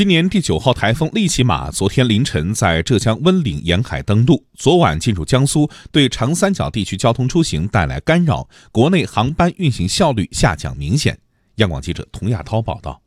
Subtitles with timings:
[0.00, 11.20] 今年第九号台风利奇马昨天凌晨在浙江温岭沿海登陆，昨晚进入江苏，对长三角地区交通出行带来干扰，国内航班运行效率下降明显。
[11.56, 13.02] 央广记者童亚涛报道。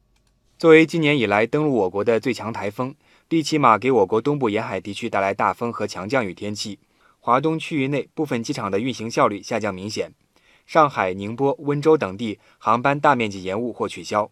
[0.59, 2.93] 作为今年以来登陆我国的最强台风，
[3.27, 6.77] 利奇马给我国东部沿海地区带来大风和强降雨天气，
[7.19, 10.13] 华东区域内部分机场的运行效率下降明显，
[10.67, 14.29] 上海、宁波、温州等地航班大面积延误或取消。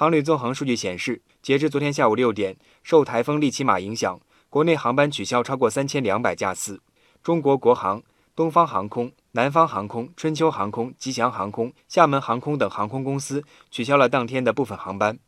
[0.00, 4.18] 航旅纵横数据显示，截至昨天下午六点，受台风利奇马影响，
[4.48, 6.80] 国内航班取消超过三千两百架次。
[7.22, 8.02] 中国国航、
[8.34, 15.18] 东方航空、南方航空、春秋航空、吉祥航空、厦门航空等航空公司取消了当天的部分航班。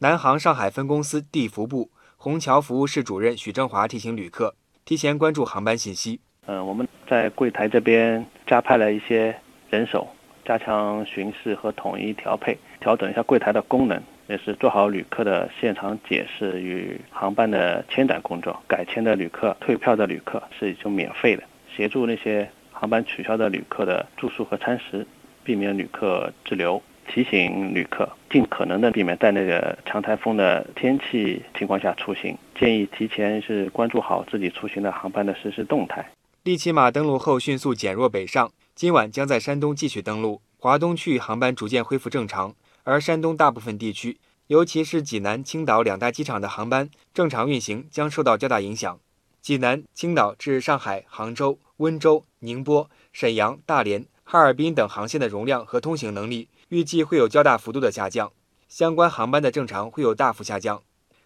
[0.00, 6.20] 南航上海分公司地服部虹桥服务室主任许正华提醒旅客提前关注航班信息。
[6.44, 9.34] 嗯，我们在柜台这边加派了一些
[9.70, 10.06] 人手，
[10.44, 13.98] 加强巡视和统一调配，调整一下柜台的功能。
[14.28, 18.62] 也是做好旅客的现场解释与航班的签单工作。
[18.68, 21.42] 改签的旅客、退票的旅客是已经免费的，
[21.74, 25.06] 协助那些航班取消的旅客的住宿和餐食，
[25.42, 26.80] 避免旅客滞留。
[27.10, 36.06] 提醒旅客尽可能的避免在那个强台风的天气情况下出行，建议提前是关注好自己出行的航班的实时动态。
[36.42, 42.54] 利奇马登陆后迅速减弱北上，今晚将在山东继续登陆，华东区域航班逐渐恢复正常。
[42.84, 48.98] 而山东大部分地区，尤其是济南、青岛两大机场的航班正常运行将受到较大影响。
[49.42, 58.32] 济南、青岛至上海、杭州、温州、宁波、沈阳、大连、哈尔滨等航线的容量和通行能力预计会有较大幅度的下降，
[58.70, 60.82] 相关航班的正常会有大幅下降。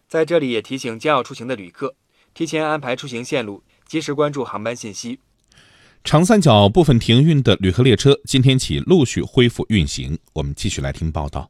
[0.09, 1.95] 在这里也提醒将要出行的旅客，
[2.35, 5.21] 提前安排出行线路，及时关注航班信息。
[6.03, 10.19] 长三角部分停运的旅客列车今天起陆续恢复运行。
[10.33, 11.49] 我们继续来听报道。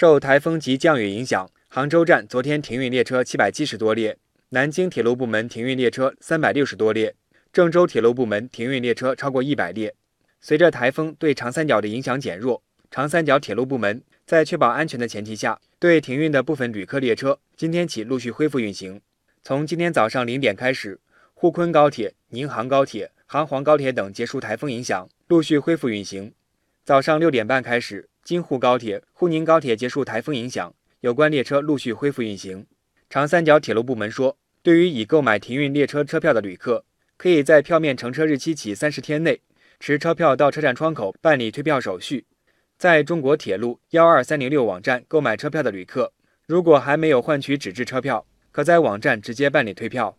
[0.00, 4.16] 受台风及降雨影响，杭州站昨天停运列车七百七十多列，
[4.50, 7.16] 南京铁路部门停运列车三百六十多列，
[7.52, 9.92] 郑州铁路部门停运列车超过一百列。
[10.40, 19.00] 随着台风对长三角的影响减弱，长三角铁路部门在确保安全的前提下，对停运的部分旅客列车今天起陆续恢复运行。
[19.42, 21.00] 从今天早上零点开始，
[21.34, 26.32] 沪昆高铁、宁杭高铁、杭黄高铁等结束台风影响，陆续恢复运行。
[26.84, 28.08] 早上六点半开始。
[28.28, 32.66] 京沪高铁、沪宁高铁结束台风影响，有关列车陆续恢复运行。
[33.08, 36.84] 长三角铁路部门说，对于已购买停运列车车票的旅客，
[37.16, 39.40] 可以在票面乘车日期起三十天内
[39.80, 42.26] 持车票到车站窗口办理退票手续。
[42.76, 46.12] 在中国铁路幺二三零六网站购买车票的旅客，
[46.44, 50.14] 如果还没有换取纸质车票，可在网站直接办理退票。